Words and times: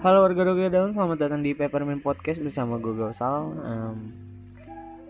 Halo 0.00 0.24
warga 0.24 0.48
Doga 0.48 0.72
Daun, 0.72 0.96
selamat 0.96 1.28
datang 1.28 1.44
di 1.44 1.52
Peppermint 1.52 2.00
Podcast 2.00 2.40
bersama 2.40 2.80
gue 2.80 2.96
Gausal 2.96 3.52
um, 3.52 4.08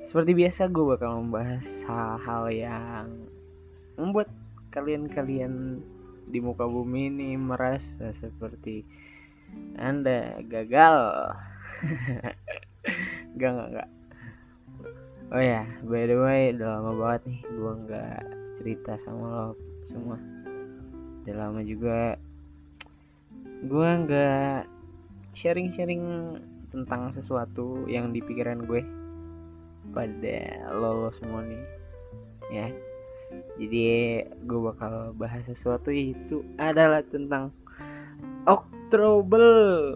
Seperti 0.03 0.35
biasa 0.35 0.66
gue 0.66 0.82
bakal 0.82 1.23
membahas 1.23 1.87
hal-hal 1.87 2.51
yang 2.51 3.07
membuat 3.95 4.27
kalian-kalian 4.75 5.79
di 6.27 6.43
muka 6.43 6.66
bumi 6.66 7.07
ini 7.07 7.39
merasa 7.39 8.11
seperti 8.11 8.82
Anda 9.79 10.43
gagal. 10.43 10.98
Gak, 13.38 13.50
gak, 13.54 13.68
gak 13.70 13.88
Oh 15.30 15.38
ya, 15.38 15.70
by 15.86 16.02
the 16.11 16.18
way, 16.18 16.50
udah 16.50 16.66
lama 16.66 16.93
banget 16.98 17.22
nih 17.30 17.41
gue 17.46 17.72
nggak 17.86 18.20
cerita 18.59 18.98
sama 19.07 19.27
lo 19.30 19.46
semua. 19.86 20.18
Udah 21.22 21.34
lama 21.38 21.62
juga. 21.62 22.19
Gue 23.62 23.87
nggak 23.87 24.80
sharing-sharing 25.34 26.37
tentang 26.70 27.11
sesuatu 27.11 27.87
yang 27.91 28.15
di 28.15 28.23
pikiran 28.23 28.62
gue 28.66 28.83
pada 29.91 30.71
lo, 30.75 31.07
lo 31.07 31.11
semua 31.15 31.43
nih 31.43 31.62
ya. 32.51 32.69
Jadi 33.59 33.83
gue 34.43 34.61
bakal 34.61 35.15
bahas 35.15 35.47
sesuatu 35.47 35.95
itu 35.95 36.43
adalah 36.59 37.02
tentang 37.07 37.55
Oktober 38.47 39.47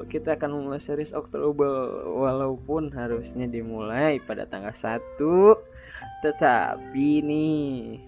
kita 0.06 0.38
akan 0.38 0.70
mulai 0.70 0.78
series 0.78 1.10
Oktober 1.10 2.06
walaupun 2.14 2.94
harusnya 2.94 3.50
dimulai 3.50 4.22
pada 4.22 4.46
tanggal 4.46 4.70
1 4.70 5.18
tetapi 6.22 7.08
nih 7.26 8.00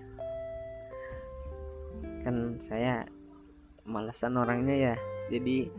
kan 2.23 2.59
saya 2.67 3.06
malesan 3.87 4.34
orangnya 4.34 4.75
ya. 4.75 4.95
Jadi 5.31 5.70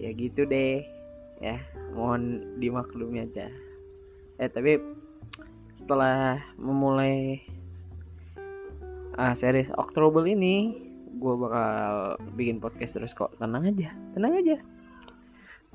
ya 0.00 0.10
gitu 0.16 0.48
deh. 0.48 0.80
Ya 1.40 1.60
mohon 1.92 2.56
dimaklumi 2.56 3.28
aja. 3.28 3.52
Eh 4.40 4.48
tapi 4.48 4.80
setelah 5.76 6.40
memulai 6.56 7.44
uh, 9.20 9.36
series 9.36 9.68
Oktober 9.76 10.24
ini 10.24 10.88
gue 11.20 11.34
bakal 11.36 12.16
bikin 12.32 12.56
podcast 12.64 12.96
terus 12.96 13.12
kok. 13.12 13.36
Tenang 13.36 13.68
aja 13.68 13.92
tenang 14.16 14.32
aja. 14.40 14.56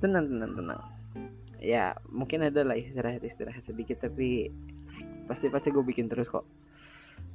Tenang 0.02 0.26
tenang 0.26 0.52
tenang. 0.58 0.82
Ya 1.62 1.94
mungkin 2.10 2.46
ada 2.46 2.62
lah 2.66 2.78
istirahat 2.78 3.22
istirahat 3.22 3.66
sedikit 3.66 4.02
tapi 4.02 4.50
pasti 5.26 5.50
pasti 5.50 5.70
gue 5.70 5.86
bikin 5.86 6.10
terus 6.10 6.30
kok. 6.30 6.46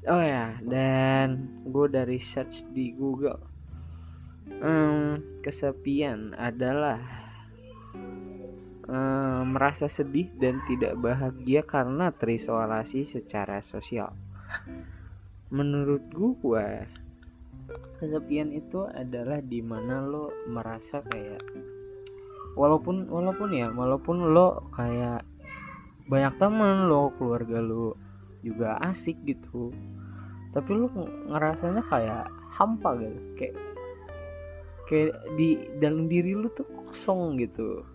Oh 0.09 0.23
ya 0.23 0.57
dan 0.65 1.61
gue 1.67 1.87
dari 1.91 2.19
search 2.19 2.67
di 2.75 2.95
Google. 2.95 3.43
Hmm, 4.51 4.80
kesepian 5.41 6.37
adalah 6.37 7.01
hmm, 8.87 9.57
merasa 9.57 9.89
sedih 9.89 10.29
dan 10.37 10.61
tidak 10.69 10.97
bahagia 11.01 11.65
karena 11.65 12.13
terisolasi 12.13 13.09
secara 13.09 13.65
sosial. 13.65 14.13
Menurut 15.51 16.07
gue, 16.13 16.67
kesepian 17.99 18.53
itu 18.55 18.87
adalah 18.87 19.41
di 19.43 19.61
mana 19.61 20.05
lo 20.05 20.33
merasa 20.49 21.03
kayak 21.05 21.43
walaupun 22.59 23.07
walaupun 23.07 23.49
ya 23.55 23.69
walaupun 23.71 24.35
lo 24.35 24.71
kayak 24.75 25.23
banyak 26.11 26.35
teman 26.43 26.91
lo 26.91 27.15
keluarga 27.15 27.63
lo 27.63 27.95
juga 28.43 28.81
asik 28.83 29.21
gitu 29.23 29.71
tapi 30.51 30.75
lo 30.75 30.91
ngerasanya 31.31 31.83
kayak 31.87 32.27
hampa 32.51 32.99
gitu 32.99 33.21
kayak 33.39 33.55
kayak 34.91 35.15
di 35.39 35.55
dalam 35.79 36.11
diri 36.11 36.35
lu 36.35 36.51
tuh 36.51 36.67
kosong 36.67 37.39
gitu. 37.39 37.87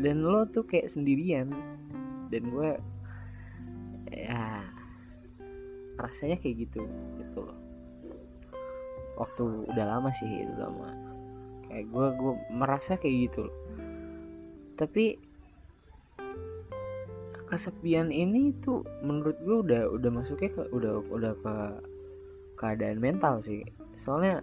Dan 0.00 0.24
lo 0.24 0.48
tuh 0.48 0.64
kayak 0.64 0.88
sendirian. 0.88 1.52
Dan 2.32 2.48
gue 2.48 2.70
ya 4.08 4.64
rasanya 6.00 6.40
kayak 6.40 6.64
gitu 6.64 6.88
gitu 7.20 7.38
loh. 7.44 7.58
Waktu 9.20 9.44
udah 9.68 9.84
lama 9.84 10.08
sih 10.16 10.28
itu 10.28 10.54
lama 10.56 10.92
kayak 11.66 11.92
gue 11.92 12.06
gue 12.16 12.32
merasa 12.56 12.96
kayak 12.96 13.16
gitu 13.28 13.40
loh. 13.52 13.56
Tapi 14.80 15.04
kesepian 17.46 18.10
ini 18.10 18.50
tuh 18.64 18.82
menurut 19.06 19.38
gue 19.44 19.56
udah 19.70 19.82
udah 19.92 20.10
masuknya 20.10 20.50
ke 20.50 20.62
udah 20.74 20.92
udah 21.12 21.32
ke 21.36 21.54
keadaan 22.58 22.98
mental 22.98 23.44
sih. 23.44 23.62
Soalnya 23.96 24.42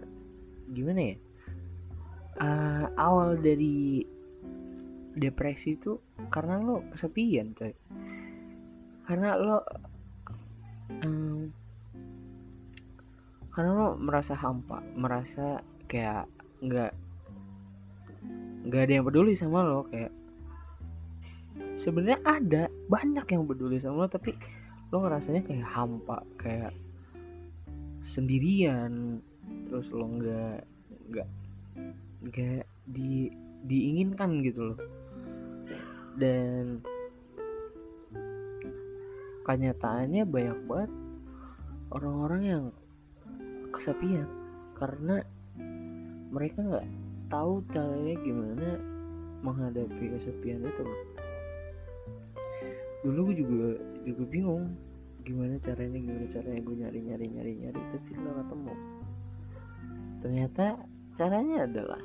gimana 0.70 1.00
ya? 1.12 1.16
Uh, 2.34 2.86
awal 2.98 3.38
dari 3.38 4.02
depresi 5.14 5.78
itu 5.78 5.98
karena 6.30 6.58
lo 6.58 6.82
kesepian 6.90 7.54
coy. 7.54 7.72
Karena 9.06 9.38
lo 9.38 9.58
um, 11.02 11.50
karena 13.54 13.70
lo 13.70 13.88
merasa 13.94 14.34
hampa 14.34 14.82
merasa 14.98 15.62
kayak 15.86 16.26
nggak 16.58 16.92
nggak 18.66 18.82
ada 18.82 18.92
yang 18.98 19.06
peduli 19.06 19.38
sama 19.38 19.62
lo 19.62 19.86
kayak 19.86 20.10
sebenarnya 21.78 22.18
ada 22.26 22.62
banyak 22.90 23.26
yang 23.30 23.46
peduli 23.46 23.78
sama 23.78 24.04
lo 24.04 24.08
tapi 24.10 24.34
lo 24.90 25.06
ngerasanya 25.06 25.46
kayak 25.46 25.68
hampa 25.70 26.26
kayak 26.34 26.74
sendirian 28.02 29.22
terus 29.74 29.90
lo 29.90 30.06
nggak 30.06 30.62
nggak 31.10 31.28
nggak 32.30 32.62
di 32.86 33.26
diinginkan 33.66 34.38
gitu 34.46 34.70
loh. 34.70 34.78
Dan 36.14 36.78
kenyataannya 39.42 40.22
banyak 40.30 40.58
banget 40.70 40.92
orang-orang 41.90 42.42
yang 42.46 42.64
kesepian 43.74 44.30
karena 44.78 45.26
mereka 46.30 46.62
nggak 46.62 46.86
tahu 47.26 47.58
caranya 47.74 48.14
gimana 48.22 48.68
menghadapi 49.42 50.14
kesepian 50.14 50.62
itu 50.62 50.82
loh 50.86 51.00
dulu 53.02 53.34
gue 53.34 53.36
juga 53.42 53.68
juga 54.06 54.22
bingung 54.30 54.70
gimana 55.26 55.58
caranya 55.60 55.98
gimana 55.98 56.26
caranya 56.30 56.60
gue 56.62 56.76
nyari 56.78 57.00
nyari 57.04 57.26
nyari 57.36 57.52
nyari 57.58 57.80
tapi 57.92 58.10
nggak 58.16 58.34
ketemu 58.38 58.74
ternyata 60.24 60.80
caranya 61.20 61.68
adalah 61.68 62.00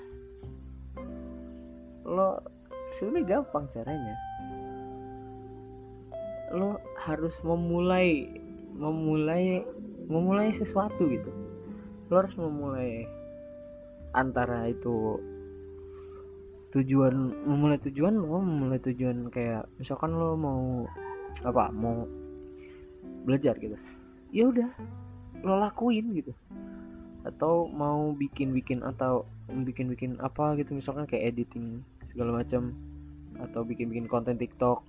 lo 2.03 2.43
sebenarnya 2.91 3.39
gampang 3.39 3.71
caranya. 3.71 4.15
Lo 6.51 6.83
harus 6.99 7.39
memulai 7.47 8.27
memulai 8.75 9.63
memulai 10.11 10.51
sesuatu 10.51 11.07
gitu. 11.07 11.31
Lo 12.11 12.19
harus 12.19 12.35
memulai 12.35 13.07
antara 14.11 14.67
itu 14.67 15.15
tujuan 16.75 17.15
memulai 17.47 17.79
tujuan 17.79 18.19
lo 18.19 18.43
memulai 18.43 18.83
tujuan 18.83 19.31
kayak 19.31 19.63
misalkan 19.79 20.11
lo 20.11 20.35
mau 20.35 20.83
apa 21.47 21.71
mau 21.71 22.03
belajar 23.23 23.55
gitu. 23.63 23.79
Ya 24.35 24.43
udah 24.51 24.69
lo 25.39 25.55
lakuin 25.55 26.11
gitu 26.19 26.35
atau 27.27 27.67
mau 27.67 28.15
bikin-bikin 28.15 28.85
atau 28.85 29.27
bikin-bikin 29.49 30.15
apa 30.23 30.55
gitu 30.55 30.77
misalkan 30.77 31.03
kayak 31.07 31.35
editing 31.35 31.83
segala 32.11 32.43
macam. 32.43 32.75
Atau 33.39 33.63
bikin-bikin 33.63 34.11
konten 34.11 34.35
TikTok 34.35 34.83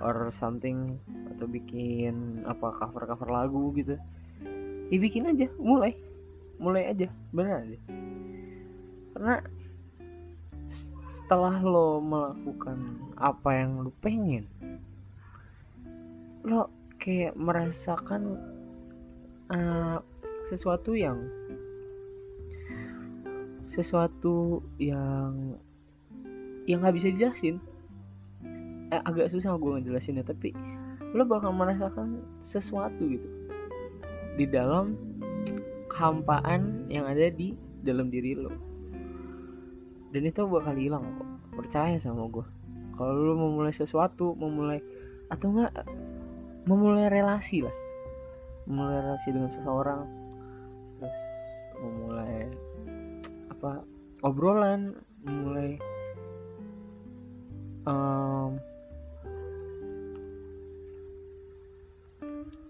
or 0.00 0.28
something. 0.32 1.00
Atau 1.34 1.48
bikin 1.48 2.44
apa 2.44 2.72
cover-cover 2.76 3.28
lagu 3.28 3.72
gitu. 3.76 3.96
Ya 4.88 4.98
bikin 5.00 5.28
aja 5.28 5.48
mulai. 5.60 5.96
Mulai 6.60 6.92
aja 6.92 7.08
benar 7.32 7.64
aja. 7.64 7.78
Karena 9.14 9.36
setelah 11.14 11.62
lo 11.62 12.02
melakukan 12.02 13.00
apa 13.14 13.50
yang 13.54 13.86
lo 13.86 13.94
pengen 14.02 14.50
lo 16.44 16.68
kayak 17.00 17.32
merasakan 17.32 18.36
uh, 19.48 19.96
sesuatu 20.52 20.92
yang 20.92 21.24
sesuatu 23.74 24.62
yang 24.78 25.58
yang 26.70 26.78
nggak 26.80 26.96
bisa 26.96 27.10
dijelasin. 27.10 27.58
Eh, 28.94 29.00
agak 29.02 29.34
susah 29.34 29.58
gue 29.58 29.70
ngejelasinnya 29.80 30.22
tapi 30.22 30.54
lo 31.14 31.26
bakal 31.26 31.50
merasakan 31.50 32.22
sesuatu 32.40 33.02
gitu. 33.10 33.28
Di 34.38 34.46
dalam 34.46 34.94
kehampaan 35.90 36.86
yang 36.86 37.06
ada 37.10 37.26
di 37.30 37.58
dalam 37.82 38.08
diri 38.08 38.38
lo. 38.38 38.54
Dan 40.14 40.30
itu 40.30 40.46
bakal 40.46 40.78
hilang 40.78 41.02
kok. 41.18 41.30
Percaya 41.54 41.98
sama 41.98 42.26
gue 42.30 42.46
kalau 42.94 43.10
lo 43.10 43.34
memulai 43.34 43.74
sesuatu 43.74 44.38
memulai 44.38 44.78
atau 45.26 45.50
enggak 45.50 45.74
memulai 46.66 47.10
relasi 47.10 47.66
lah. 47.66 47.74
Memulai 48.70 49.02
relasi 49.02 49.28
dengan 49.34 49.50
seseorang 49.50 50.02
terus 51.02 51.24
memulai 51.82 52.48
apa 53.64 53.80
obrolan 54.20 54.92
mulai 55.24 55.80
um, 57.88 58.60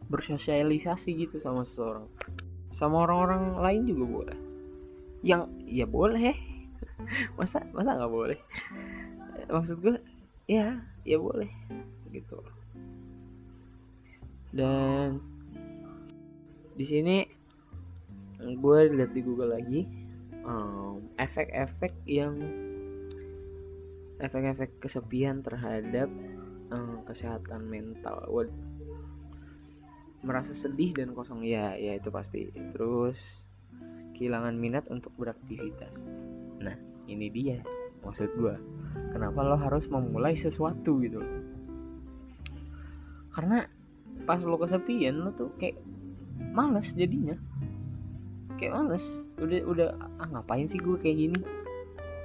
bersosialisasi 0.07 1.19
gitu 1.19 1.43
sama 1.43 1.67
seseorang. 1.67 2.07
Sama 2.71 3.11
orang-orang 3.11 3.59
lain 3.59 3.83
juga 3.91 4.05
boleh. 4.07 4.39
Yang 5.27 5.43
ya 5.67 5.87
boleh. 5.91 6.39
Masa 7.43 7.67
masa 7.75 7.99
nggak 7.99 8.15
boleh? 8.15 8.39
Maksud 9.51 9.83
gue 9.83 9.99
ya 10.47 10.79
ya 11.03 11.19
boleh 11.19 11.51
gitu. 12.15 12.39
Dan 14.55 15.19
di 16.79 16.87
sini 16.87 17.27
gue 18.39 18.79
lihat 18.95 19.11
di 19.11 19.21
Google 19.27 19.59
lagi 19.59 20.04
efek-efek 21.17 21.93
um, 21.93 22.09
yang 22.09 22.35
efek-efek 24.21 24.81
kesepian 24.81 25.41
terhadap 25.41 26.09
um, 26.71 27.03
kesehatan 27.05 27.67
mental. 27.67 28.25
Wad, 28.29 28.51
merasa 30.25 30.57
sedih 30.57 30.97
dan 30.97 31.13
kosong. 31.13 31.45
Ya 31.45 31.77
ya 31.77 31.97
itu 31.97 32.09
pasti. 32.09 32.49
Terus 32.53 33.49
kehilangan 34.15 34.55
minat 34.55 34.87
untuk 34.89 35.11
beraktivitas. 35.19 35.99
Nah 36.63 36.77
ini 37.11 37.29
dia 37.29 37.61
maksud 38.05 38.29
gue 38.37 38.57
kenapa 39.11 39.41
lo 39.43 39.57
harus 39.57 39.89
memulai 39.89 40.37
sesuatu 40.37 41.01
gitu? 41.03 41.21
Karena 43.35 43.67
pas 44.25 44.39
lo 44.41 44.57
kesepian 44.57 45.21
lo 45.21 45.35
tuh 45.35 45.51
kayak 45.59 45.81
males 46.55 46.95
jadinya 46.95 47.35
kayak 48.59 48.73
males 48.75 49.07
udah 49.39 49.61
udah 49.67 49.89
ah 50.23 50.29
ngapain 50.31 50.67
sih 50.67 50.79
gue 50.79 50.97
kayak 50.99 51.19
gini? 51.19 51.41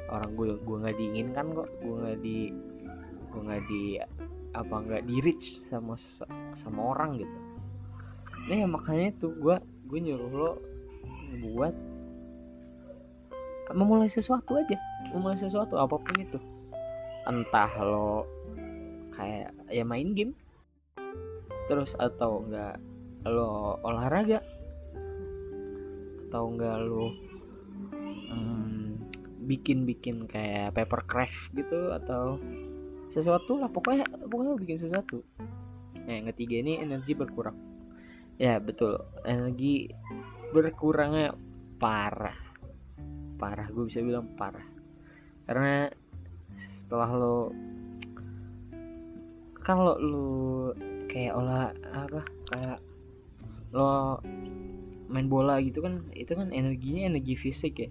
Orang 0.10 0.34
gue 0.34 0.58
gue 0.58 0.78
nggak 0.82 0.98
diinginkan 0.98 1.46
kok. 1.54 1.70
Gue 1.82 1.96
nggak 2.02 2.18
di 2.22 2.38
gue 3.30 3.42
nggak 3.46 3.64
di 3.70 3.84
apa 4.58 4.76
nggak 4.82 5.04
di 5.06 5.16
reach 5.22 5.62
sama 5.70 5.94
sama 6.58 6.82
orang 6.96 7.22
gitu. 7.22 7.38
Nah 8.50 8.56
ya 8.58 8.68
makanya 8.70 9.14
tuh 9.22 9.34
gue 9.38 9.56
gue 9.90 10.00
nyuruh 10.02 10.32
lo 10.34 10.52
buat 11.54 11.76
memulai 13.74 14.10
sesuatu 14.10 14.58
aja. 14.58 14.78
Memulai 15.14 15.38
sesuatu 15.38 15.78
apa 15.78 15.98
pun 15.98 16.16
itu. 16.18 16.40
Entah 17.30 17.72
lo 17.86 18.26
kayak 19.14 19.54
ya 19.70 19.86
main 19.86 20.18
game. 20.18 20.34
Terus 21.70 21.94
atau 22.02 22.50
enggak 22.50 22.82
lo 23.30 23.78
olahraga 23.86 24.42
atau 26.30 26.46
enggak 26.54 26.78
hmm, 28.30 29.02
bikin-bikin 29.50 30.30
kayak 30.30 30.78
paper 30.78 31.02
craft 31.10 31.50
gitu 31.58 31.90
atau 31.90 32.38
sesuatu 33.10 33.58
lah. 33.58 33.68
Pokoknya 33.74 34.06
pokoknya 34.30 34.54
lo 34.54 34.62
bikin 34.62 34.78
sesuatu. 34.78 35.26
Nah 36.06 36.14
yang 36.14 36.30
ketiga 36.30 36.62
ini 36.62 36.78
energi 36.86 37.18
berkurang. 37.18 37.58
Ya 38.38 38.62
betul. 38.62 39.02
Energi 39.26 39.90
berkurangnya 40.54 41.34
parah. 41.82 42.38
Parah 43.42 43.68
gue 43.74 43.90
bisa 43.90 44.06
bilang 44.06 44.30
parah. 44.38 44.66
Karena 45.50 45.90
setelah 46.70 47.10
lo 47.14 47.38
lo 49.70 49.94
lo 50.02 50.26
kayak 51.06 51.34
olah 51.38 51.70
apa 51.94 52.26
kayak 52.50 52.80
lo 53.70 54.18
main 55.10 55.28
bola 55.28 55.58
gitu 55.60 55.82
kan 55.82 56.06
itu 56.14 56.32
kan 56.38 56.54
energinya 56.54 57.10
energi 57.10 57.34
fisik 57.36 57.82
ya 57.82 57.90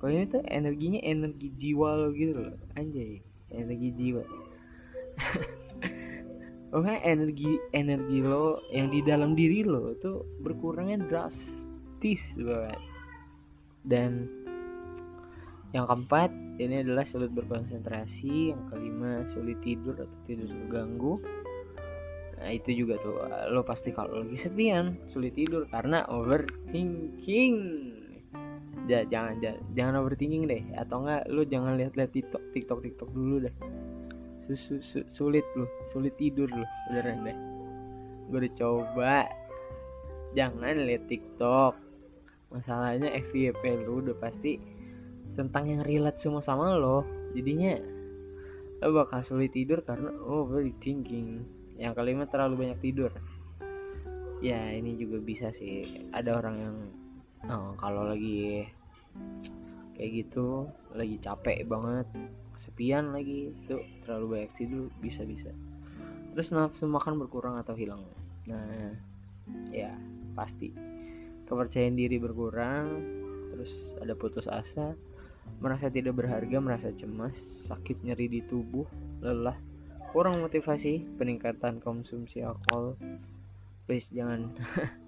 kalau 0.00 0.14
ini 0.14 0.26
tuh 0.26 0.42
energinya 0.48 1.00
energi 1.04 1.52
jiwa 1.60 1.88
lo 1.94 2.08
gitu 2.16 2.32
loh 2.34 2.56
anjay 2.74 3.20
energi 3.52 3.88
jiwa 3.92 4.24
Oke 6.68 7.00
energi 7.00 7.56
energi 7.72 8.20
lo 8.20 8.60
yang 8.68 8.92
di 8.92 9.00
dalam 9.00 9.32
diri 9.32 9.64
lo 9.64 9.96
itu 9.96 10.20
berkurangnya 10.44 11.00
drastis 11.08 12.36
banget. 12.36 12.76
Dan 13.88 14.28
yang 15.72 15.88
keempat 15.88 16.28
ini 16.60 16.84
adalah 16.84 17.08
sulit 17.08 17.32
berkonsentrasi, 17.32 18.52
yang 18.52 18.68
kelima 18.68 19.24
sulit 19.32 19.56
tidur 19.64 19.96
atau 19.96 20.18
tidur 20.28 20.44
terganggu. 20.44 21.24
Nah 22.38 22.50
itu 22.54 22.70
juga 22.84 22.94
tuh 23.02 23.18
lo 23.50 23.66
pasti 23.66 23.90
kalau 23.90 24.22
lagi 24.22 24.38
sepian 24.38 24.94
sulit 25.10 25.34
tidur 25.34 25.66
karena 25.66 26.06
overthinking. 26.06 27.56
Ja, 28.88 29.04
jangan 29.04 29.42
jangan 29.42 29.60
jangan 29.76 29.94
overthinking 30.00 30.44
deh 30.48 30.62
atau 30.78 31.04
enggak 31.04 31.22
lo 31.28 31.42
jangan 31.44 31.76
lihat-lihat 31.76 32.10
TikTok 32.14 32.42
TikTok 32.54 32.78
TikTok 32.86 33.10
dulu 33.10 33.36
deh. 33.44 33.54
Su, 34.48 34.80
su, 34.80 35.04
sulit 35.10 35.44
lu 35.58 35.68
sulit 35.90 36.14
tidur 36.16 36.48
lu 36.48 36.64
beneran 36.88 37.26
deh. 37.26 37.38
Gue 38.30 38.38
udah 38.46 38.54
coba. 38.56 39.16
Jangan 40.32 40.88
lihat 40.88 41.04
TikTok. 41.10 41.74
Masalahnya 42.48 43.12
FYP 43.28 43.84
lu 43.84 44.00
udah 44.00 44.16
pasti 44.16 44.56
tentang 45.36 45.68
yang 45.68 45.82
relate 45.84 46.16
semua 46.16 46.40
sama 46.40 46.72
lo. 46.78 47.04
Jadinya 47.36 47.76
lo 48.78 49.04
bakal 49.04 49.20
sulit 49.26 49.52
tidur 49.52 49.82
karena 49.82 50.14
oh 50.22 50.46
very 50.46 50.72
thinking 50.80 51.57
yang 51.78 51.94
kelima 51.94 52.26
terlalu 52.26 52.66
banyak 52.66 52.78
tidur. 52.82 53.14
Ya 54.42 54.74
ini 54.74 54.98
juga 54.98 55.22
bisa 55.22 55.54
sih. 55.54 56.10
Ada 56.10 56.34
orang 56.34 56.56
yang 56.58 56.76
oh, 57.46 57.72
kalau 57.78 58.10
lagi 58.10 58.66
kayak 59.94 60.10
gitu 60.26 60.70
lagi 60.94 61.18
capek 61.18 61.66
banget 61.66 62.06
kesepian 62.54 63.10
lagi 63.10 63.50
itu 63.50 63.82
terlalu 64.02 64.26
banyak 64.42 64.52
tidur 64.58 64.90
bisa 64.98 65.22
bisa. 65.22 65.54
Terus 66.34 66.50
nafsu 66.54 66.86
makan 66.90 67.18
berkurang 67.18 67.58
atau 67.58 67.78
hilang? 67.78 68.02
Nah 68.50 68.94
ya 69.70 69.94
pasti. 70.34 70.74
Kepercayaan 71.46 71.96
diri 71.96 72.18
berkurang 72.20 72.86
terus 73.54 73.72
ada 73.98 74.14
putus 74.14 74.46
asa 74.46 74.94
merasa 75.58 75.88
tidak 75.88 76.14
berharga 76.14 76.60
merasa 76.60 76.92
cemas 76.92 77.34
sakit 77.66 78.04
nyeri 78.04 78.28
di 78.28 78.40
tubuh 78.44 78.84
lelah 79.24 79.56
kurang 80.12 80.40
motivasi 80.40 81.04
peningkatan 81.20 81.78
konsumsi 81.84 82.40
alkohol. 82.40 82.96
Please 83.84 84.08
jangan. 84.12 84.52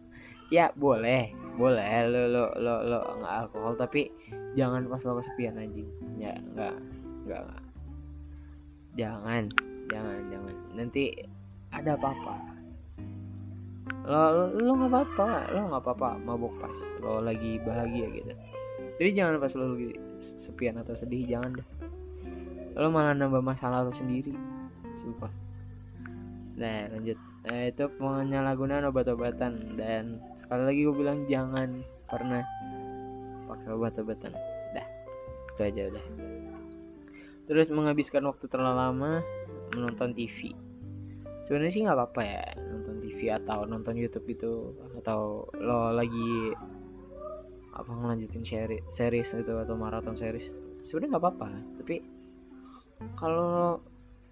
Ya 0.51 0.75
boleh. 0.75 1.31
Boleh. 1.55 2.11
Lo 2.11 2.27
lo 2.27 2.45
lo 2.59 2.83
lo 2.83 2.99
nggak 3.23 3.35
alkohol 3.47 3.79
tapi 3.79 4.11
jangan 4.59 4.83
pas 4.91 4.99
lo 5.07 5.23
kesepian 5.23 5.55
anjing. 5.55 5.87
Ya 6.19 6.35
nggak 6.43 6.75
enggak 7.23 7.43
jangan 8.99 9.47
jangan 9.87 10.19
jangan. 10.27 10.57
Nanti 10.75 11.15
ada 11.71 11.95
apa-apa. 11.95 12.35
Lo, 14.11 14.51
lo 14.51 14.73
nggak 14.75 14.91
apa-apa. 14.91 15.31
Lo 15.55 15.61
nggak 15.71 15.83
apa-apa. 15.87 16.11
Mabuk 16.19 16.59
pas 16.59 16.75
lo 16.99 17.23
lagi 17.23 17.63
bahagia 17.63 18.11
gitu. 18.11 18.35
Jadi 18.99 19.11
jangan 19.15 19.39
pas 19.39 19.55
lo 19.55 19.79
lagi 19.79 19.95
sepian 20.19 20.83
atau 20.83 20.99
sedih 20.99 21.31
jangan 21.31 21.63
deh. 21.63 21.69
Lo 22.75 22.91
malah 22.91 23.15
nambah 23.15 23.39
masalah 23.39 23.87
lo 23.87 23.95
sendiri 23.95 24.50
sumpah. 25.01 25.33
Nah 26.61 26.93
lanjut. 26.93 27.19
Nah, 27.41 27.73
itu 27.73 27.85
penyalahgunaan 27.97 28.85
obat-obatan. 28.93 29.81
Dan 29.81 30.21
sekali 30.45 30.63
lagi 30.69 30.81
gue 30.85 30.97
bilang 30.97 31.25
jangan 31.25 31.81
pernah 32.05 32.45
pakai 33.49 33.71
obat-obatan. 33.73 34.37
Dah 34.77 34.87
itu 35.57 35.61
aja 35.65 35.83
udah. 35.89 36.07
Terus 37.49 37.73
menghabiskan 37.73 38.29
waktu 38.29 38.45
terlalu 38.47 38.77
lama 38.77 39.13
menonton 39.73 40.13
TV 40.13 40.53
sebenarnya 41.51 41.75
sih 41.75 41.83
nggak 41.83 41.99
apa-apa 41.99 42.23
ya 42.23 42.47
nonton 42.71 42.97
TV 43.03 43.19
atau 43.35 43.67
nonton 43.67 43.99
YouTube 43.99 44.27
itu 44.31 44.71
atau 45.03 45.51
lo 45.59 45.91
lagi 45.91 46.55
apa 47.75 47.91
ngelanjutin 47.91 48.47
series 48.47 48.87
series 48.87 49.35
itu 49.35 49.55
atau 49.59 49.75
maraton 49.75 50.15
series. 50.15 50.55
Sebenarnya 50.87 51.19
nggak 51.19 51.25
apa-apa 51.27 51.51
tapi 51.83 52.07
kalau 53.19 53.83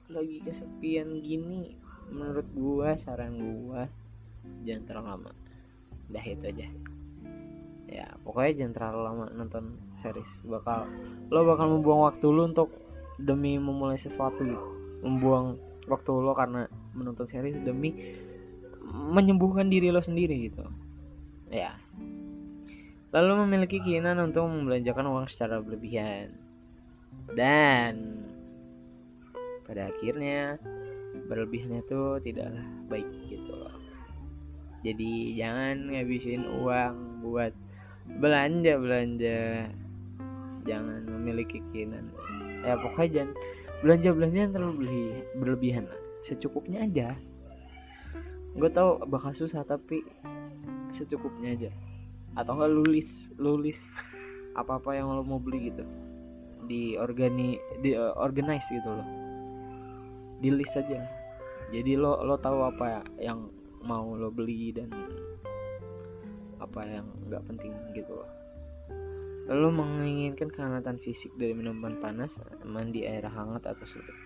lagi 0.08 0.40
kesepian 0.44 1.20
gini. 1.20 1.76
Menurut 2.08 2.48
gua 2.56 2.96
saran 2.96 3.36
gua 3.36 3.88
jangan 4.64 4.84
terlalu 4.88 5.08
lama. 5.12 5.30
Udah 6.08 6.24
itu 6.24 6.44
aja. 6.48 6.68
Ya 7.88 8.06
pokoknya 8.24 8.64
jangan 8.64 8.74
terlalu 8.76 9.00
lama 9.04 9.24
nonton 9.36 9.64
series. 10.00 10.32
Bakal 10.44 10.88
lo 11.28 11.40
bakal 11.44 11.66
membuang 11.76 12.08
waktu 12.08 12.26
lo 12.28 12.48
untuk 12.48 12.68
demi 13.20 13.60
memulai 13.60 14.00
sesuatu 14.00 14.40
gitu. 14.40 14.68
Membuang 15.04 15.60
waktu 15.88 16.10
lo 16.12 16.32
karena 16.32 16.68
menonton 16.96 17.28
series 17.28 17.60
demi 17.64 18.16
menyembuhkan 18.88 19.68
diri 19.68 19.92
lo 19.92 20.00
sendiri 20.00 20.48
gitu. 20.48 20.64
Ya. 21.52 21.76
Lalu 23.08 23.48
memiliki 23.48 23.80
keinginan 23.80 24.20
untuk 24.20 24.44
membelanjakan 24.48 25.08
uang 25.08 25.26
secara 25.32 25.60
berlebihan. 25.64 26.32
Dan 27.32 28.24
pada 29.68 29.92
akhirnya 29.92 30.56
berlebihannya 31.28 31.84
tuh 31.84 32.16
tidaklah 32.24 32.64
baik 32.88 33.08
gitu 33.28 33.52
loh. 33.52 33.76
Jadi 34.80 35.36
jangan 35.36 35.92
ngabisin 35.92 36.48
uang 36.48 37.20
buat 37.20 37.52
belanja 38.16 38.80
belanja. 38.80 39.68
Jangan 40.64 41.04
memiliki 41.04 41.60
keinginan. 41.70 42.08
Ya 42.64 42.80
pokoknya 42.80 43.08
jangan 43.12 43.32
belanja 43.84 44.08
belanja 44.16 44.38
yang 44.40 44.52
terlalu 44.56 44.74
beli, 44.80 45.04
berlebihan 45.36 45.84
lah. 45.84 46.00
Secukupnya 46.24 46.88
aja. 46.88 47.08
Gue 48.56 48.72
tau 48.72 49.04
bakal 49.04 49.36
susah 49.36 49.68
tapi 49.68 50.00
secukupnya 50.96 51.52
aja. 51.52 51.70
Atau 52.40 52.56
enggak 52.56 52.72
lulis 52.72 53.28
lulis 53.36 53.84
apa 54.56 54.80
apa 54.80 54.96
yang 54.96 55.12
lo 55.12 55.20
mau 55.20 55.42
beli 55.42 55.68
gitu. 55.68 55.84
Di 56.68 56.96
organi 57.00 57.60
di 57.80 57.96
uh, 57.96 58.16
organize 58.16 58.68
gitu 58.72 58.88
loh 58.88 59.28
di 60.38 60.48
list 60.50 60.78
aja. 60.78 61.02
Jadi 61.68 61.98
lo 61.98 62.24
lo 62.24 62.40
tahu 62.40 62.64
apa 62.64 63.04
yang 63.20 63.50
mau 63.84 64.16
lo 64.16 64.32
beli 64.32 64.72
dan 64.72 64.90
apa 66.58 66.80
yang 66.86 67.06
nggak 67.28 67.44
penting 67.46 67.72
gitu 67.92 68.12
loh. 68.18 68.30
Lo 69.48 69.72
menginginkan 69.72 70.52
kehangatan 70.52 71.00
fisik 71.00 71.32
dari 71.36 71.56
minuman 71.56 71.96
panas 72.00 72.36
mandi 72.64 73.04
air 73.04 73.24
hangat 73.28 73.64
atau 73.64 73.86
sudah 73.88 74.16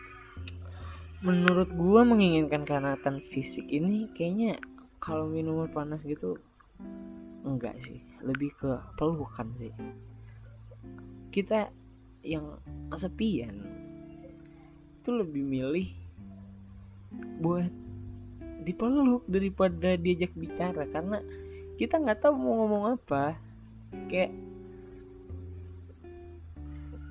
menurut 1.23 1.71
gua 1.79 2.03
menginginkan 2.03 2.67
kehangatan 2.67 3.23
fisik 3.31 3.63
ini 3.71 4.11
kayaknya 4.11 4.59
kalau 4.99 5.31
minuman 5.31 5.71
panas 5.71 6.03
gitu 6.03 6.35
enggak 7.47 7.79
sih. 7.87 8.03
Lebih 8.27 8.51
ke 8.59 8.71
pelukan 8.99 9.55
sih. 9.59 9.71
Kita 11.31 11.71
yang 12.23 12.59
kesepian 12.91 13.55
itu 15.03 15.11
lebih 15.11 15.43
milih 15.43 16.02
buat 17.43 17.71
dipeluk 18.63 19.27
daripada 19.27 19.99
diajak 19.99 20.33
bicara. 20.39 20.87
Karena 20.91 21.19
kita 21.77 21.99
nggak 21.99 22.23
tahu 22.23 22.35
mau 22.39 22.55
ngomong 22.65 22.85
apa. 22.97 23.35
Kayak 24.09 24.33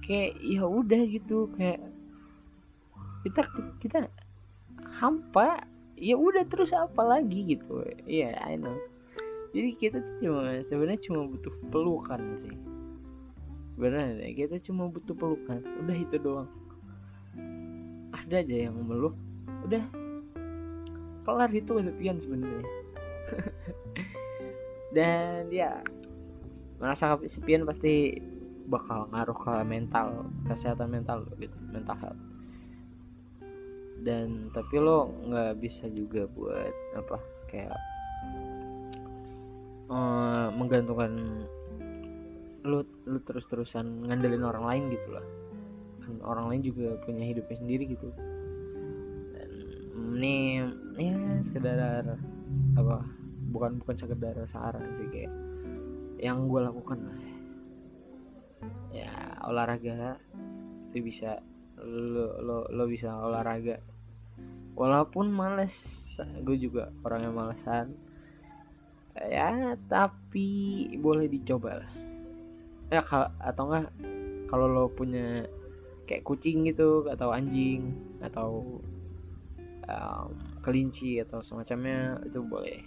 kayak 0.02 0.34
ya 0.42 0.66
udah 0.66 1.02
gitu 1.08 1.48
kayak 1.56 1.80
kita 3.22 3.42
kita 3.78 4.00
hampa 4.98 5.62
ya 5.96 6.18
udah 6.18 6.42
terus 6.50 6.74
apa 6.74 7.06
lagi 7.06 7.56
gitu. 7.56 7.86
Iya 8.10 8.34
yeah, 8.34 8.36
I 8.42 8.58
know. 8.58 8.76
Jadi 9.52 9.70
kita 9.78 10.02
tuh 10.02 10.16
cuma 10.24 10.58
sebenarnya 10.66 11.02
cuma 11.06 11.28
butuh 11.30 11.54
pelukan 11.70 12.22
sih. 12.42 12.56
Benar 13.78 14.18
ya 14.18 14.30
kita 14.34 14.58
cuma 14.66 14.90
butuh 14.90 15.14
pelukan. 15.14 15.62
Udah 15.86 15.96
itu 15.96 16.18
doang. 16.18 16.50
Ada 18.12 18.42
aja 18.42 18.72
yang 18.72 18.76
meluk 18.82 19.16
udah. 19.72 19.86
Kelar 21.24 21.52
itu 21.56 21.72
kesepian 21.80 22.18
sebenarnya. 22.20 22.68
Dan 24.96 25.48
ya 25.48 25.80
merasa 26.76 27.16
kesepian 27.16 27.64
pasti 27.64 28.20
bakal 28.68 29.08
ngaruh 29.16 29.38
ke 29.38 29.54
mental 29.64 30.28
kesehatan 30.44 30.92
mental 30.92 31.24
gitu 31.40 31.56
mental 31.72 31.96
health. 32.04 32.22
Dan 34.04 34.52
tapi 34.52 34.76
lo 34.82 35.08
nggak 35.32 35.62
bisa 35.64 35.88
juga 35.88 36.28
buat 36.28 36.74
apa 37.00 37.18
kayak 37.48 37.80
uh, 39.88 40.52
menggantungkan 40.52 41.46
lo 42.68 42.84
lo 43.08 43.18
terus 43.24 43.48
terusan 43.48 44.10
ngandelin 44.10 44.44
orang 44.44 44.68
lain 44.68 44.84
gitu 44.92 45.16
lah. 45.16 45.26
Kan 46.04 46.20
orang 46.28 46.52
lain 46.52 46.62
juga 46.66 47.00
punya 47.06 47.24
hidupnya 47.24 47.56
sendiri 47.56 47.88
gitu 47.96 48.12
ini 49.96 50.64
ya 50.96 51.18
sekedar 51.44 52.06
apa 52.80 53.04
bukan 53.52 53.84
bukan 53.84 53.96
sekedar 54.00 54.36
saran 54.48 54.96
sih 54.96 55.08
kayak 55.12 55.34
yang 56.22 56.48
gue 56.48 56.62
lakukan 56.62 57.00
lah. 57.02 57.22
Ya 58.94 59.12
olahraga 59.44 60.22
itu 60.92 61.02
bisa 61.02 61.42
lo 61.82 62.40
lo 62.40 62.58
lo 62.70 62.84
bisa 62.86 63.12
olahraga. 63.12 63.82
Walaupun 64.78 65.34
males 65.34 65.76
gue 66.46 66.58
juga 66.62 66.94
orang 67.04 67.28
yang 67.28 67.36
malesan. 67.36 67.98
Ya 69.18 69.76
tapi 69.92 70.88
boleh 71.02 71.28
dicoba 71.28 71.84
lah. 71.84 71.92
Ya 72.94 73.02
atau 73.42 73.64
enggak 73.68 73.92
kalau 74.48 74.68
lo 74.68 74.86
punya 74.92 75.48
kayak 76.08 76.28
kucing 76.28 76.68
gitu 76.68 77.08
atau 77.08 77.32
anjing 77.32 77.96
atau 78.20 78.80
um, 79.88 80.36
kelinci 80.62 81.22
atau 81.22 81.42
semacamnya 81.42 82.20
itu 82.26 82.42
boleh. 82.42 82.82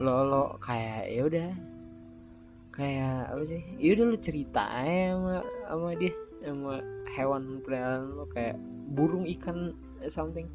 Lo 0.00 0.24
lo 0.26 0.44
kayak 0.62 1.10
ya 1.10 1.22
udah. 1.26 1.50
Kayak 2.74 3.30
apa 3.30 3.42
sih? 3.46 3.62
Ya 3.78 3.90
udah 3.94 4.04
lo 4.10 4.16
cerita 4.18 4.62
aja 4.66 5.14
sama 5.14 5.34
sama 5.70 5.88
dia 5.94 6.12
sama 6.42 6.74
hewan 7.14 7.62
peliharaan 7.62 8.02
lo 8.18 8.26
kayak 8.30 8.58
burung 8.94 9.26
ikan 9.38 9.74
something. 10.10 10.50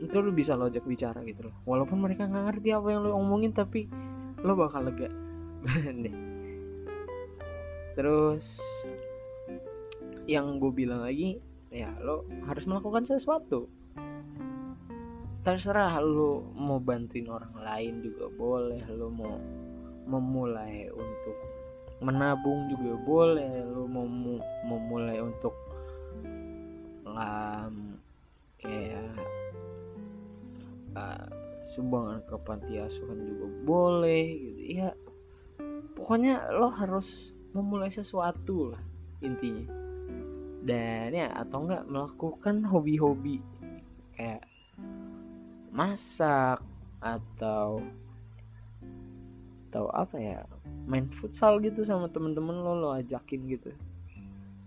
Itu 0.00 0.24
lo 0.24 0.32
bisa 0.32 0.56
lo 0.56 0.72
ajak 0.72 0.88
bicara 0.88 1.20
gitu 1.28 1.52
loh. 1.52 1.54
Walaupun 1.68 2.00
mereka 2.00 2.24
nggak 2.24 2.44
ngerti 2.56 2.68
apa 2.72 2.88
yang 2.88 3.00
lo 3.04 3.16
omongin 3.16 3.52
tapi 3.52 3.84
lo 4.40 4.56
bakal 4.56 4.88
lega. 4.88 5.12
Deh 6.04 6.30
terus 8.00 8.46
yang 10.24 10.56
gue 10.62 10.72
bilang 10.72 11.02
lagi 11.02 11.42
ya 11.70 11.94
lo 12.02 12.26
harus 12.50 12.66
melakukan 12.66 13.06
sesuatu. 13.06 13.70
Terserah 15.40 16.02
lu 16.04 16.44
mau 16.52 16.82
bantuin 16.82 17.30
orang 17.30 17.54
lain 17.56 18.04
juga 18.04 18.28
boleh 18.28 18.82
lu 18.92 19.08
mau 19.08 19.40
memulai 20.04 20.90
untuk 20.92 21.36
menabung 22.02 22.68
juga 22.68 22.92
boleh 23.00 23.64
lu 23.64 23.88
mau 23.88 24.04
memulai 24.66 25.22
untuk 25.22 25.54
um, 27.06 27.96
kayak 28.60 29.16
uh, 30.98 31.28
sumbangan 31.64 32.20
ke 32.26 32.36
panti 32.44 32.76
asuhan 32.76 33.16
juga 33.24 33.46
boleh 33.64 34.24
gitu. 34.36 34.60
Ya 34.76 34.90
pokoknya 35.96 36.52
lo 36.52 36.68
harus 36.74 37.32
memulai 37.54 37.88
sesuatu 37.88 38.74
lah 38.74 38.82
intinya 39.20 39.79
dan 40.60 41.16
ya 41.16 41.28
atau 41.32 41.64
enggak 41.64 41.84
melakukan 41.88 42.64
hobi-hobi 42.68 43.40
kayak 44.16 44.44
masak 45.72 46.60
atau 47.00 47.80
atau 49.70 49.86
apa 49.94 50.16
ya 50.18 50.38
main 50.84 51.06
futsal 51.14 51.62
gitu 51.62 51.86
sama 51.86 52.10
temen-temen 52.10 52.60
lo 52.60 52.74
lo 52.74 52.88
ajakin 52.98 53.40
gitu. 53.46 53.70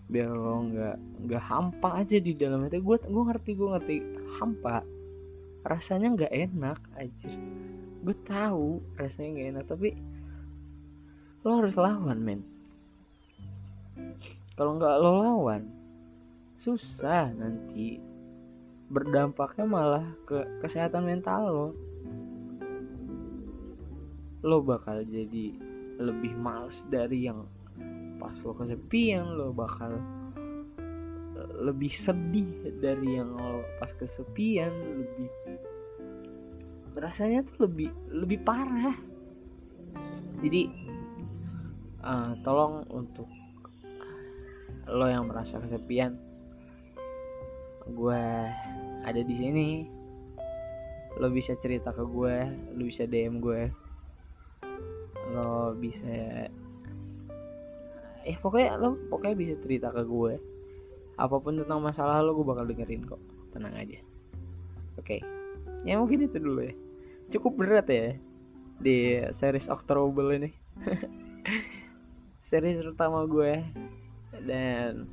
Biar 0.07 0.31
lo 0.31 0.63
nggak 0.71 0.97
nggak 1.27 1.43
hampa 1.43 2.01
aja 2.01 2.17
di 2.17 2.33
dalam 2.33 2.65
itu 2.65 2.79
gue 2.79 2.97
gue 3.03 3.23
ngerti 3.29 3.51
gue 3.53 3.69
ngerti. 3.69 3.95
Hampa 4.39 4.81
rasanya 5.63 6.11
nggak 6.15 6.33
enak 6.33 6.79
aja 6.99 7.31
gue 8.03 8.15
tahu 8.27 8.83
rasanya 8.99 9.29
nggak 9.31 9.49
enak 9.55 9.65
tapi 9.67 9.89
lo 11.43 11.59
harus 11.59 11.75
lawan 11.75 12.19
men. 12.19 12.41
Kalau 14.55 14.79
nggak 14.79 14.95
lo 14.99 15.11
lawan 15.23 15.82
susah 16.63 17.35
nanti. 17.35 17.99
Berdampaknya 18.87 19.67
malah 19.67 20.05
ke 20.23 20.63
kesehatan 20.63 21.03
mental 21.03 21.41
lo. 21.51 21.67
Lo 24.43 24.63
bakal 24.63 25.03
jadi 25.03 25.59
lebih 25.99 26.33
males 26.39 26.87
dari 26.87 27.27
yang 27.27 27.43
pas 28.17 28.35
lo 28.47 28.55
kesepian 28.55 29.35
lo 29.35 29.51
bakal 29.51 29.99
lebih 31.59 31.91
sedih 31.91 32.71
dari 32.79 33.19
yang 33.19 33.35
lo 33.35 33.61
pas 33.77 33.91
kesepian 33.99 34.71
lebih 34.71 35.29
rasanya 36.95 37.43
tuh 37.43 37.67
lebih 37.67 37.89
lebih 38.13 38.39
parah. 38.45 38.95
Jadi 40.39 40.69
uh, 42.03 42.37
tolong 42.45 42.85
untuk 42.91 43.27
lo 44.87 45.07
yang 45.07 45.27
merasa 45.31 45.57
kesepian 45.63 46.32
gue 47.89 48.23
ada 49.03 49.21
di 49.21 49.35
sini 49.35 49.67
lo 51.19 51.29
bisa 51.29 51.53
cerita 51.59 51.93
ke 51.93 52.03
gue 52.05 52.35
lo 52.73 52.81
bisa 52.83 53.03
dm 53.05 53.43
gue 53.43 53.61
lo 55.35 55.75
bisa 55.77 56.47
eh 58.23 58.37
pokoknya 58.39 58.79
lo 58.79 58.95
pokoknya 59.11 59.35
bisa 59.35 59.53
cerita 59.59 59.91
ke 59.91 60.03
gue 60.07 60.53
apa 61.17 61.35
pun 61.37 61.61
tentang 61.61 61.81
masalah 61.81 62.25
lo 62.25 62.33
gue 62.33 62.45
bakal 62.45 62.65
dengerin 62.65 63.05
kok. 63.05 63.21
Tenang 63.53 63.73
aja. 63.77 63.99
Oke. 64.97 65.19
Okay. 65.19 65.19
ya 65.83 65.99
mungkin 65.99 66.25
itu 66.25 66.37
dulu 66.41 66.65
ya. 66.65 66.73
Cukup 67.29 67.53
berat 67.59 67.87
ya 67.89 68.17
di 68.81 69.21
series 69.29 69.69
October 69.69 70.33
ini. 70.33 70.49
Series 72.43 72.81
pertama 72.83 73.23
gue 73.23 73.63
dan 74.43 75.07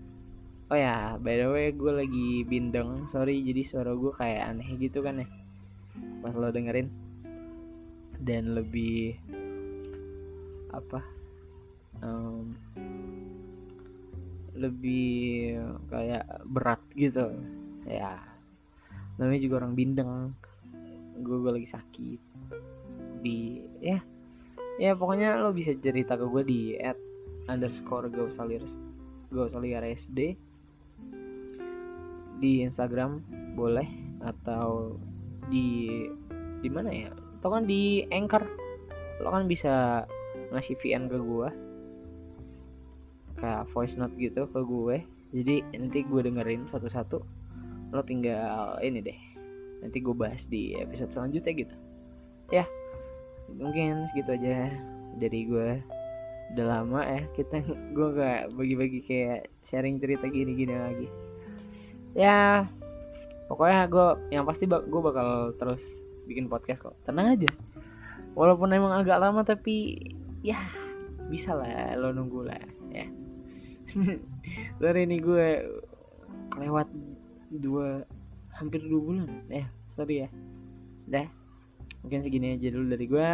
oh 0.70 0.78
ya 0.78 1.18
by 1.18 1.34
the 1.34 1.48
way 1.50 1.66
gue 1.74 1.92
lagi 1.92 2.28
bindeng. 2.46 3.10
Sorry 3.10 3.42
jadi 3.42 3.66
suara 3.66 3.90
gue 3.92 4.14
kayak 4.14 4.54
aneh 4.54 4.70
gitu 4.78 5.02
kan 5.02 5.22
ya 5.22 5.28
pas 6.22 6.32
lo 6.32 6.54
dengerin. 6.54 6.86
Dan 8.20 8.54
lebih 8.54 9.18
apa? 10.70 11.02
Um, 12.00 12.54
lebih 14.54 15.58
kayak 15.90 16.24
berat 16.46 16.80
gitu. 16.94 17.34
Ya 17.84 18.22
namanya 19.18 19.40
juga 19.42 19.54
orang 19.66 19.74
bindeng. 19.74 20.32
Gue 21.18 21.36
gue 21.42 21.52
lagi 21.58 21.68
sakit. 21.68 22.20
Di 23.20 23.58
ya 23.82 23.98
ya 24.80 24.96
pokoknya 24.96 25.36
lo 25.44 25.52
bisa 25.52 25.76
cerita 25.76 26.16
ke 26.16 26.24
gue 26.24 26.42
di 26.46 26.60
at 26.80 26.96
underscore 27.50 28.08
usah 29.50 29.60
liar 29.60 29.84
sd 29.92 30.49
di 32.40 32.64
Instagram 32.64 33.20
boleh 33.54 33.86
atau 34.24 34.96
di 35.52 36.08
di 36.60 36.68
mana 36.68 36.90
ya? 36.92 37.12
Atau 37.40 37.52
kan 37.52 37.64
di 37.68 38.04
anchor. 38.08 38.44
Lo 39.20 39.28
kan 39.32 39.44
bisa 39.44 40.04
ngasih 40.50 40.74
VN 40.80 41.06
ke 41.06 41.18
gue 41.20 41.48
kayak 43.40 43.72
voice 43.72 43.96
note 43.96 44.12
gitu 44.20 44.44
ke 44.52 44.60
gue 44.60 45.00
jadi 45.32 45.64
nanti 45.72 46.04
gue 46.04 46.20
dengerin 46.26 46.68
satu-satu 46.68 47.18
lo 47.90 48.02
tinggal 48.02 48.76
ini 48.82 48.98
deh. 49.02 49.20
Nanti 49.80 49.98
gue 50.02 50.12
bahas 50.12 50.44
di 50.46 50.76
episode 50.76 51.10
selanjutnya 51.10 51.52
gitu. 51.54 51.76
Ya 52.50 52.66
mungkin 53.50 54.06
segitu 54.10 54.30
aja 54.38 54.70
dari 55.18 55.40
gue 55.46 55.82
udah 56.54 56.66
lama 56.66 57.02
ya 57.02 57.22
kita 57.34 57.62
gue 57.94 58.08
gak 58.14 58.54
bagi-bagi 58.54 59.00
kayak 59.06 59.50
sharing 59.66 60.02
cerita 60.02 60.26
gini-gini 60.26 60.74
lagi 60.74 61.08
ya 62.14 62.66
pokoknya 63.46 63.86
gue 63.90 64.06
yang 64.34 64.46
pasti 64.46 64.66
gue 64.66 65.00
bakal 65.02 65.54
terus 65.58 65.82
bikin 66.30 66.46
podcast 66.46 66.86
kok. 66.86 66.96
Tenang 67.02 67.34
aja. 67.34 67.50
Walaupun 68.38 68.70
emang 68.70 68.94
agak 68.94 69.18
lama 69.18 69.42
tapi 69.42 69.98
ya 70.46 70.58
bisa 71.26 71.54
lah 71.58 71.98
lo 71.98 72.14
nunggu 72.14 72.46
lah 72.46 72.62
ya. 72.94 73.06
Dari 74.82 75.02
ini 75.02 75.18
gue 75.18 75.66
kelewat 76.54 76.88
dua 77.50 78.06
hampir 78.54 78.86
dua 78.86 79.00
bulan. 79.02 79.30
Ya 79.50 79.66
sorry 79.90 80.26
ya. 80.26 80.28
Dah 81.10 81.26
mungkin 82.00 82.24
segini 82.24 82.56
aja 82.56 82.72
dulu 82.72 82.96
dari 82.96 83.04
gue 83.04 83.28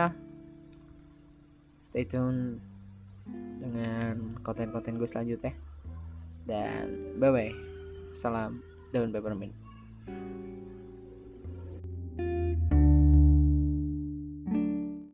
stay 1.87 2.03
tune 2.03 2.59
dengan 3.63 4.41
konten-konten 4.43 4.97
gue 4.97 5.09
selanjutnya. 5.09 5.55
Dan 6.47 7.19
bye 7.21 7.31
bye 7.31 7.76
Salam 8.17 8.65
daun 8.97 9.13
peppermint. 9.13 9.53